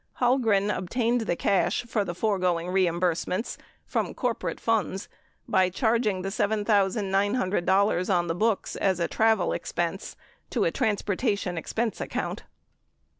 [0.19, 3.55] Halgren obtained the cash for the foregoing reimbursements
[3.85, 5.07] from corporate funds
[5.47, 10.15] by charging the $7,900 on the books as a travel expense
[10.49, 12.45] to a transportation expense account.